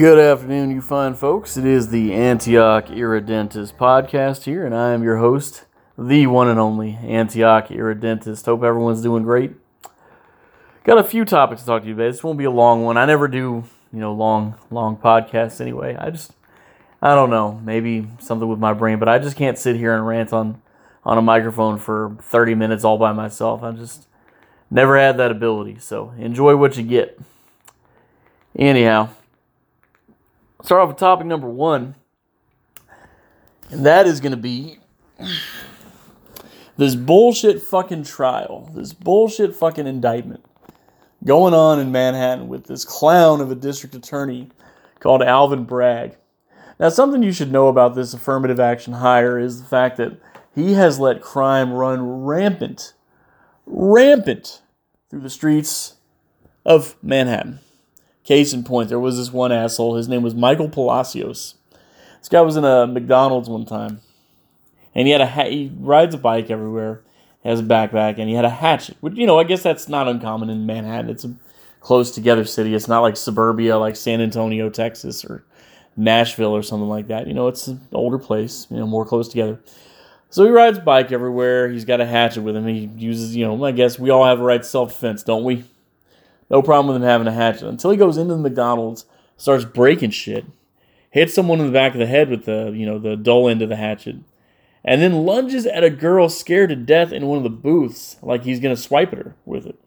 [0.00, 1.58] Good afternoon, you fine folks.
[1.58, 5.66] It is the Antioch Irredentist podcast here, and I am your host,
[5.98, 8.46] the one and only Antioch Irredentist.
[8.46, 9.52] Hope everyone's doing great.
[10.84, 12.12] Got a few topics to talk to you about.
[12.12, 12.96] This won't be a long one.
[12.96, 15.94] I never do, you know, long, long podcasts anyway.
[15.96, 16.32] I just,
[17.02, 20.06] I don't know, maybe something with my brain, but I just can't sit here and
[20.06, 20.62] rant on,
[21.04, 23.62] on a microphone for 30 minutes all by myself.
[23.62, 24.08] I just
[24.70, 25.76] never had that ability.
[25.78, 27.20] So enjoy what you get.
[28.58, 29.10] Anyhow
[30.62, 31.94] start off with topic number one,
[33.70, 34.78] and that is going to be
[36.76, 40.44] this bullshit fucking trial, this bullshit fucking indictment
[41.24, 44.48] going on in Manhattan with this clown of a district attorney
[44.98, 46.16] called Alvin Bragg.
[46.78, 50.18] Now, something you should know about this affirmative action hire is the fact that
[50.54, 52.94] he has let crime run rampant,
[53.66, 54.62] rampant
[55.10, 55.96] through the streets
[56.64, 57.60] of Manhattan.
[58.30, 59.96] Case in point, there was this one asshole.
[59.96, 61.56] His name was Michael Palacios.
[62.20, 64.02] This guy was in a McDonald's one time,
[64.94, 67.02] and he had a ha- he rides a bike everywhere.
[67.42, 68.96] Has a backpack, and he had a hatchet.
[69.00, 71.10] Which you know, I guess that's not uncommon in Manhattan.
[71.10, 71.34] It's a
[71.80, 72.72] close together city.
[72.72, 75.44] It's not like suburbia, like San Antonio, Texas, or
[75.96, 77.26] Nashville or something like that.
[77.26, 78.68] You know, it's an older place.
[78.70, 79.58] You know, more close together.
[80.28, 81.68] So he rides bike everywhere.
[81.68, 82.68] He's got a hatchet with him.
[82.68, 85.42] He uses, you know, I guess we all have a right to self defense, don't
[85.42, 85.64] we?
[86.50, 89.06] No problem with him having a hatchet until he goes into the McDonald's,
[89.36, 90.44] starts breaking shit,
[91.10, 93.62] hits someone in the back of the head with the you know the dull end
[93.62, 94.16] of the hatchet,
[94.84, 98.42] and then lunges at a girl scared to death in one of the booths like
[98.42, 99.78] he's gonna swipe at her with it.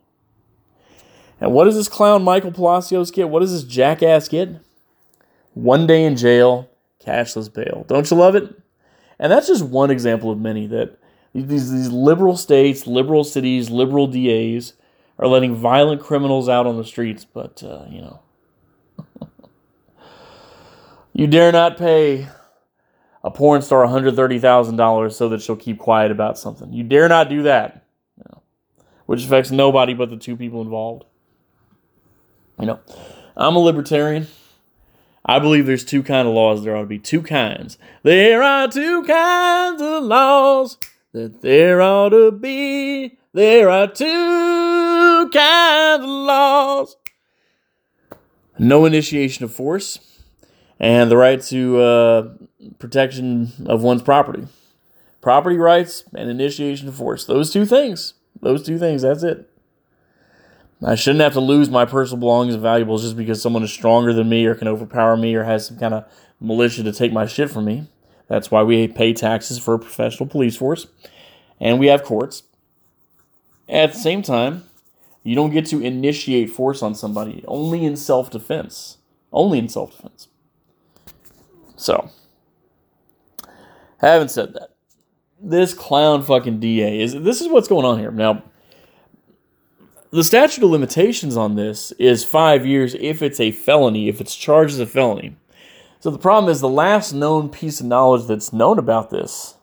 [1.42, 3.30] And what does this clown Michael Palacios get?
[3.30, 4.50] What does this jackass get?
[5.54, 6.70] One day in jail,
[7.06, 7.86] cashless bail.
[7.88, 8.58] Don't you love it?
[9.20, 10.98] And that's just one example of many that
[11.34, 14.74] these, these liberal states, liberal cities, liberal DAs
[15.24, 18.20] are letting violent criminals out on the streets, but, uh, you know.
[21.14, 22.28] you dare not pay
[23.24, 26.74] a porn star $130,000 so that she'll keep quiet about something.
[26.74, 27.86] You dare not do that.
[28.18, 28.42] You know,
[29.06, 31.06] which affects nobody but the two people involved.
[32.60, 32.82] You know,
[33.38, 34.28] I'm a libertarian.
[35.26, 36.66] I believe there's two kind of laws.
[36.66, 37.78] There ought to be two kinds.
[38.04, 40.78] There are two kinds of laws
[41.14, 43.18] that there ought to be.
[43.32, 44.83] There are two
[45.34, 46.96] kinds of laws
[48.58, 50.00] no initiation of force
[50.80, 52.30] and the right to uh,
[52.80, 54.48] protection of one's property.
[55.22, 57.26] Property rights and initiation of force.
[57.26, 58.14] Those two things.
[58.42, 59.04] Those two things.
[59.04, 59.50] That's it.
[60.86, 64.12] I shouldn't have to lose my personal belongings and valuables just because someone is stronger
[64.12, 66.06] than me or can overpower me or has some kind of
[66.42, 67.88] militia to take my shit from me.
[68.28, 70.88] That's why we pay taxes for a professional police force
[71.62, 72.44] and we have courts.
[73.70, 74.66] At the same time,
[75.24, 78.98] you don't get to initiate force on somebody only in self defense.
[79.32, 80.28] Only in self defense.
[81.76, 82.10] So,
[84.00, 84.70] having said that,
[85.40, 88.12] this clown fucking DA is this is what's going on here.
[88.12, 88.44] Now,
[90.12, 94.36] the statute of limitations on this is five years if it's a felony, if it's
[94.36, 95.36] charged as a felony.
[96.00, 99.56] So the problem is the last known piece of knowledge that's known about this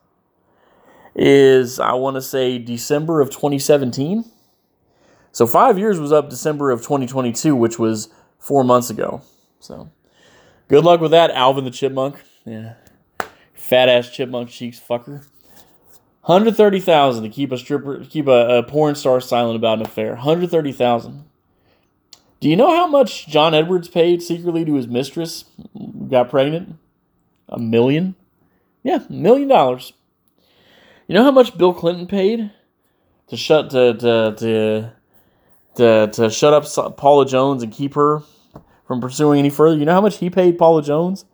[1.15, 4.25] is I want to say December of 2017.
[5.33, 9.23] So five years was up December of 2022, which was four months ago.
[9.61, 9.91] So
[10.69, 12.17] good luck with that, Alvin the Chipmunk.
[12.45, 12.75] Yeah,
[13.53, 15.27] fat ass chipmunk cheeks fucker.
[16.23, 19.87] Hundred thirty thousand to keep a stripper, keep a, a porn star silent about an
[19.87, 20.17] affair.
[20.17, 21.25] Hundred thirty thousand.
[22.41, 25.45] Do you know how much John Edwards paid secretly to his mistress?
[26.09, 26.77] Got pregnant.
[27.49, 28.17] A million.
[28.83, 29.93] Yeah, million dollars.
[31.07, 32.51] You know how much Bill Clinton paid
[33.29, 34.93] to shut to to to
[35.81, 38.23] to, to shut up Paula Jones and keep her
[38.87, 39.77] from pursuing any further?
[39.77, 41.25] You know how much he paid Paula Jones?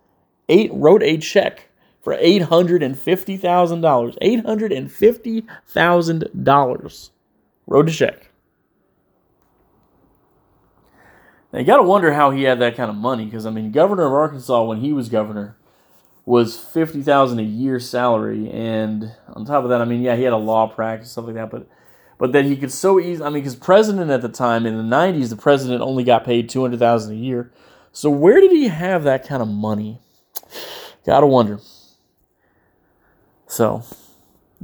[0.48, 1.68] Eight wrote a check
[2.00, 4.16] for eight hundred and fifty thousand dollars.
[4.20, 7.10] Eight hundred and fifty thousand dollars.
[7.66, 8.30] Wrote a check.
[11.52, 13.72] Now, you got to wonder how he had that kind of money because I mean,
[13.72, 15.56] governor of Arkansas when he was governor
[16.24, 20.22] was fifty thousand a year salary, and on top of that, I mean, yeah, he
[20.22, 21.66] had a law practice stuff like that, but
[22.18, 23.22] but that he could so easy.
[23.22, 26.48] I mean, because president at the time in the '90s, the president only got paid
[26.48, 27.52] two hundred thousand a year.
[27.92, 30.00] So where did he have that kind of money?
[31.04, 31.60] Gotta wonder.
[33.46, 33.84] So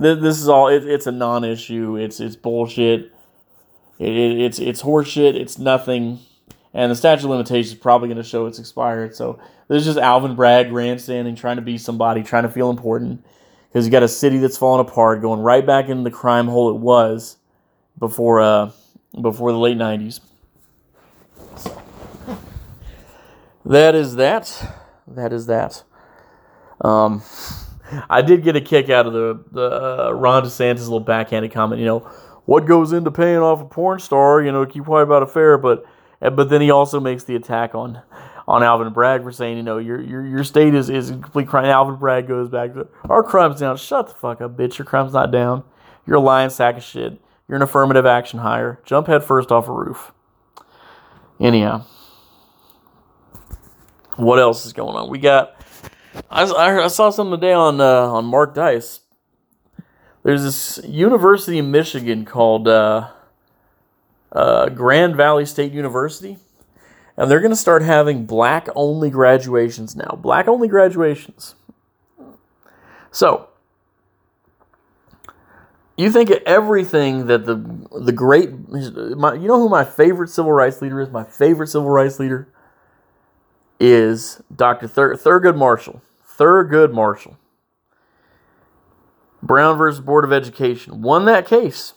[0.01, 0.69] th- this is all.
[0.69, 1.97] It, it's a non-issue.
[1.97, 3.13] It's it's bullshit.
[3.99, 5.35] It, it, it's it's horseshit.
[5.35, 6.21] It's nothing.
[6.75, 9.15] And the statute of limitations is probably going to show it's expired.
[9.15, 9.39] So
[9.69, 13.25] there's just Alvin Bragg grandstanding, trying to be somebody, trying to feel important.
[13.69, 16.71] Because you got a city that's falling apart, going right back into the crime hole
[16.71, 17.37] it was
[17.99, 18.71] before uh,
[19.21, 20.21] before the late '90s.
[23.65, 24.77] that is that.
[25.07, 25.83] That is that.
[26.81, 27.23] Um,
[28.09, 31.81] I did get a kick out of the the uh, Ron DeSantis little backhanded comment.
[31.81, 31.99] You know,
[32.45, 34.43] what goes into paying off a porn star?
[34.43, 35.85] You know, keep quiet about a affair, but
[36.21, 38.01] but then he also makes the attack on
[38.49, 41.67] on Alvin Bragg for saying, you know, your your your state is is complete crime.
[41.67, 42.71] Alvin Bragg goes back
[43.09, 43.77] our crime's down.
[43.77, 44.79] Shut the fuck up, bitch.
[44.79, 45.65] Your crime's not down.
[46.07, 47.21] You're a lying sack of shit.
[47.53, 48.81] You're an affirmative action hire.
[48.87, 50.13] Jump head first off a roof.
[51.39, 51.85] Anyhow,
[54.17, 55.11] what else is going on?
[55.11, 55.55] We got.
[56.31, 59.01] I, I saw something today on uh, on Mark Dice.
[60.23, 63.11] There's this university in Michigan called uh,
[64.35, 66.39] uh, Grand Valley State University,
[67.19, 70.19] and they're going to start having black only graduations now.
[70.19, 71.55] Black only graduations.
[73.11, 73.51] So,
[75.97, 77.57] you think of everything that the
[78.01, 81.11] the great my, you know who my favorite civil rights leader is?
[81.11, 82.49] My favorite civil rights leader
[83.79, 84.89] is Dr.
[84.89, 86.01] Thur, Thurgood Marshall.
[86.39, 87.37] Thurgood Marshall.
[89.43, 91.03] Brown versus Board of Education.
[91.03, 91.95] Won that case.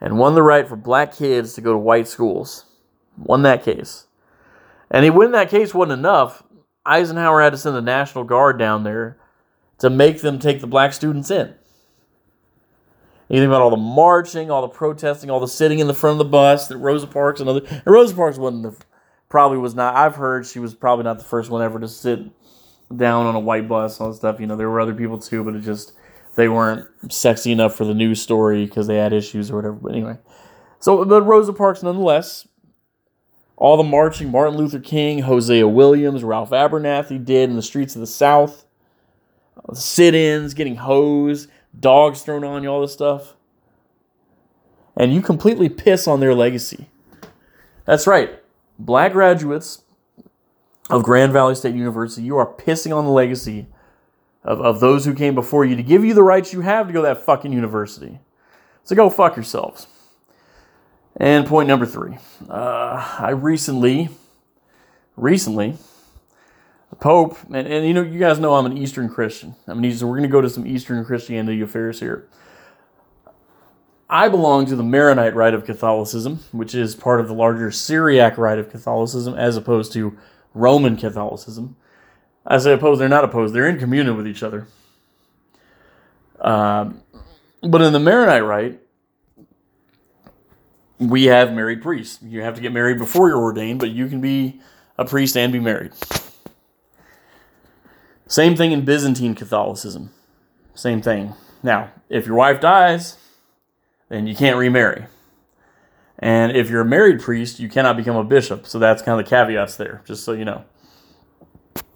[0.00, 2.64] And won the right for black kids to go to white schools.
[3.16, 4.06] Won that case.
[4.90, 6.42] And he win that case wasn't enough.
[6.84, 9.18] Eisenhower had to send the National Guard down there
[9.78, 11.54] to make them take the black students in
[13.28, 16.12] you think about all the marching, all the protesting, all the sitting in the front
[16.12, 17.62] of the bus that Rosa Parks and other.
[17.68, 18.86] And Rosa Parks wasn't the,
[19.28, 19.96] probably was not.
[19.96, 22.20] I've heard she was probably not the first one ever to sit
[22.94, 24.38] down on a white bus, all that stuff.
[24.38, 25.92] You know, there were other people too, but it just
[26.36, 29.74] they weren't sexy enough for the news story because they had issues or whatever.
[29.74, 30.18] But anyway,
[30.78, 32.46] so but Rosa Parks nonetheless.
[33.58, 38.00] All the marching Martin Luther King, Hosea Williams, Ralph Abernathy did in the streets of
[38.00, 38.66] the South.
[39.72, 43.34] Sit ins, getting hosed dogs thrown on you, all this stuff.
[44.96, 46.88] And you completely piss on their legacy.
[47.84, 48.42] That's right.
[48.78, 49.82] Black graduates
[50.90, 53.66] of Grand Valley State University, you are pissing on the legacy
[54.44, 56.92] of, of those who came before you to give you the rights you have to
[56.92, 58.20] go to that fucking university.
[58.84, 59.88] So go fuck yourselves.
[61.16, 62.18] And point number three.
[62.48, 64.10] Uh, I recently,
[65.16, 65.76] recently,
[66.90, 69.54] the Pope, and, and you know, you guys know I'm an Eastern Christian.
[69.66, 72.28] I mean, we're going to go to some Eastern Christianity affairs here.
[74.08, 78.38] I belong to the Maronite rite of Catholicism, which is part of the larger Syriac
[78.38, 80.16] rite of Catholicism, as opposed to
[80.54, 81.76] Roman Catholicism.
[82.46, 84.68] I say opposed, they're not opposed, they're in communion with each other.
[86.40, 87.02] Um,
[87.62, 88.80] but in the Maronite rite,
[90.98, 92.20] we have married priests.
[92.22, 94.60] You have to get married before you're ordained, but you can be
[94.96, 95.92] a priest and be married.
[98.28, 100.10] Same thing in Byzantine Catholicism.
[100.74, 101.34] Same thing.
[101.62, 103.18] Now, if your wife dies,
[104.08, 105.06] then you can't remarry.
[106.18, 108.66] And if you're a married priest, you cannot become a bishop.
[108.66, 110.64] So that's kind of the caveats there, just so you know.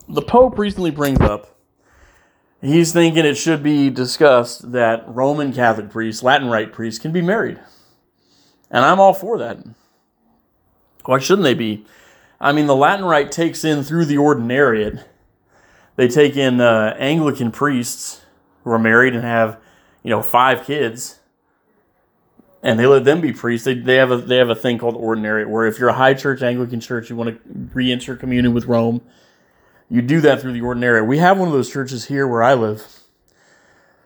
[0.08, 1.56] The Pope recently brings up,
[2.60, 7.22] he's thinking it should be discussed that Roman Catholic priests, Latin Rite priests, can be
[7.22, 7.60] married.
[8.70, 9.58] And I'm all for that.
[11.04, 11.87] Why shouldn't they be?
[12.40, 15.04] I mean, the Latin Rite takes in through the ordinariate
[15.97, 18.23] they take in uh, Anglican priests
[18.64, 19.59] who are married and have,
[20.02, 21.18] you know, five kids,
[22.62, 23.64] and they let them be priests.
[23.64, 26.14] They, they have a they have a thing called ordinary, where if you're a high
[26.14, 27.40] church Anglican church, you want to
[27.75, 29.00] re-enter communion with Rome,
[29.88, 31.02] you do that through the ordinary.
[31.02, 32.87] We have one of those churches here where I live,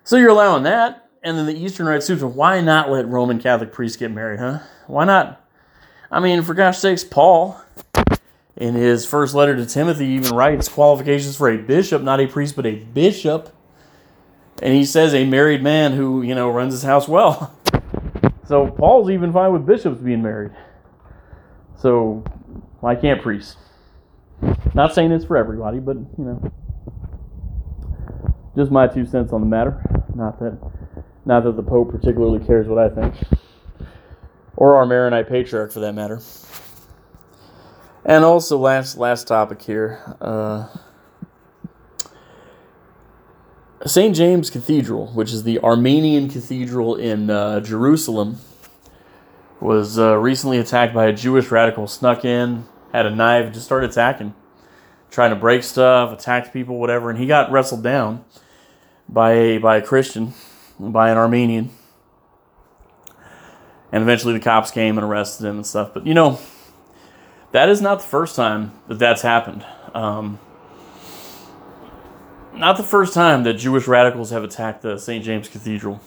[0.03, 1.00] so you're allowing that.
[1.23, 4.59] And then the Eastern Rite Sutra, why not let Roman Catholic priests get married, huh?
[4.87, 5.43] Why not?
[6.11, 7.59] I mean, for gosh sakes, Paul
[8.57, 12.27] in his first letter to Timothy, he even writes qualifications for a bishop, not a
[12.27, 13.55] priest, but a bishop.
[14.63, 17.55] And he says a married man who, you know, runs his house well.
[18.47, 20.53] So Paul's even fine with bishops being married.
[21.79, 22.23] So
[22.81, 23.57] why can't priests?
[24.75, 26.53] Not saying it's for everybody, but you know,
[28.55, 29.83] just my two cents on the matter.
[30.15, 30.59] Not that,
[31.25, 33.15] not that the Pope particularly cares what I think,
[34.57, 36.21] or our Maronite patriarch for that matter.
[38.07, 39.99] And also, last last topic here.
[40.21, 40.69] Uh,
[43.87, 44.15] St.
[44.15, 48.39] James Cathedral, which is the Armenian cathedral in uh, Jerusalem,
[49.59, 51.87] was uh, recently attacked by a Jewish radical.
[51.87, 54.35] Snuck in, had a knife, just started attacking,
[55.11, 57.09] trying to break stuff, attacked people, whatever.
[57.09, 58.25] And he got wrestled down
[59.09, 60.35] by a by a Christian,
[60.79, 61.71] by an Armenian.
[63.91, 65.95] And eventually, the cops came and arrested him and stuff.
[65.95, 66.39] But you know,
[67.55, 69.65] that is not the first time that that's happened.
[69.95, 70.41] Um,
[72.53, 75.25] not the first time that Jewish radicals have attacked the St.
[75.25, 76.01] James Cathedral.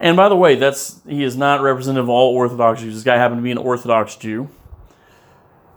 [0.00, 2.94] And by the way, that's he is not representative of all Orthodox Jews.
[2.94, 4.48] This guy happened to be an Orthodox Jew.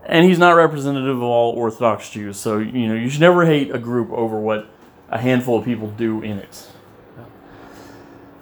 [0.04, 2.36] And he's not representative of all Orthodox Jews.
[2.36, 4.68] So, you know, you should never hate a group over what
[5.08, 6.68] a handful of people do in it.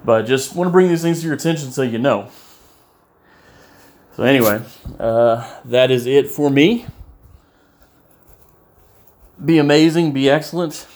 [0.02, 2.30] But just want to bring these things to your attention so you know.
[4.16, 4.62] So, anyway,
[4.98, 6.86] uh, that is it for me.
[9.44, 10.86] Be amazing, be excellent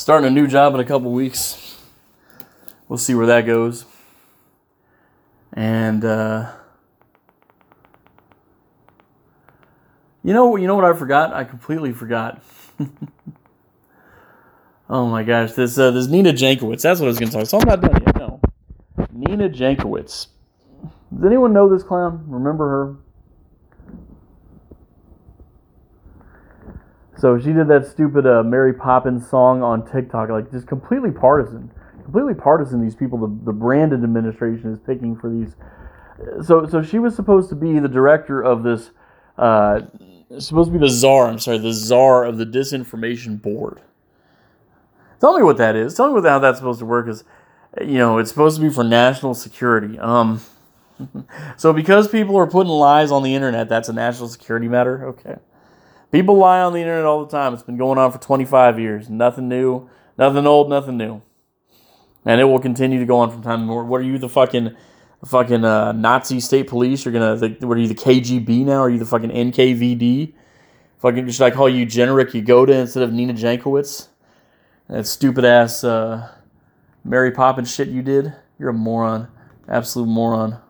[0.00, 1.76] starting a new job in a couple weeks.
[2.88, 3.84] We'll see where that goes.
[5.52, 6.50] And uh,
[10.22, 11.34] you know, you know what I forgot?
[11.34, 12.42] I completely forgot.
[14.88, 16.80] oh my gosh, this uh, this Nina Jankowicz.
[16.80, 17.46] That's what I was going to talk.
[17.46, 18.09] So I'm not done yet.
[19.30, 20.26] Nina Jankowicz.
[21.14, 22.24] Does anyone know this clown?
[22.26, 22.96] Remember her?
[27.16, 31.70] So she did that stupid uh, Mary Poppins song on TikTok, like just completely partisan,
[32.02, 32.82] completely partisan.
[32.82, 35.54] These people, the, the Brandon administration is picking for these.
[36.44, 38.90] So so she was supposed to be the director of this,
[39.36, 39.82] uh,
[40.38, 41.28] supposed to be the czar.
[41.28, 43.82] I'm sorry, the czar of the disinformation board.
[45.20, 45.94] Tell me what that is.
[45.94, 47.06] Tell me what how that's supposed to work.
[47.06, 47.24] Is
[47.78, 49.98] you know it's supposed to be for national security.
[49.98, 50.40] Um.
[51.56, 55.06] so because people are putting lies on the internet, that's a national security matter.
[55.08, 55.36] Okay.
[56.10, 57.54] People lie on the internet all the time.
[57.54, 59.08] It's been going on for 25 years.
[59.08, 61.22] Nothing new, nothing old, nothing new.
[62.24, 63.88] And it will continue to go on from time to time.
[63.88, 64.76] What are you, the fucking,
[65.24, 67.04] fucking uh, Nazi state police?
[67.04, 68.80] You're gonna, the, what are you, the KGB now?
[68.80, 70.34] Are you the fucking NKVD?
[70.98, 74.08] Fucking, should I call you Genrikh Yagoda instead of Nina Jankowicz?
[74.88, 76.28] That stupid ass uh,
[77.04, 78.34] Mary Poppins shit you did.
[78.58, 79.28] You're a moron,
[79.68, 80.60] absolute moron.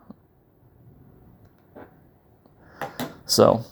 [3.25, 3.65] So.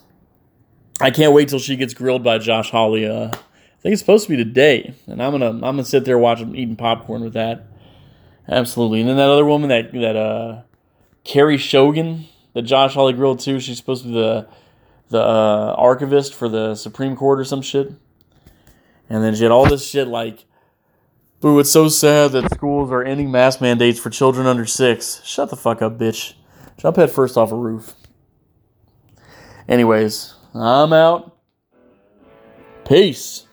[1.02, 3.06] I can't wait till she gets grilled by Josh Hawley.
[3.06, 6.18] Uh, I think it's supposed to be today, and I'm gonna I'm gonna sit there
[6.18, 7.68] watching eating popcorn with that.
[8.50, 10.62] Absolutely, and then that other woman that that uh,
[11.24, 13.62] Carlie Shogan that Josh Hawley grilled too.
[13.62, 14.48] She's supposed to be the
[15.08, 17.94] the uh, archivist for the Supreme Court or some shit.
[19.10, 20.46] And then she had all this shit like,
[21.42, 25.22] "Boo, it's so sad that schools are ending mask mandates for children under six.
[25.24, 26.34] Shut the fuck up, bitch.
[26.78, 27.94] Jump head first off a roof.
[29.68, 31.38] Anyways, I'm out.
[32.86, 33.46] Peace.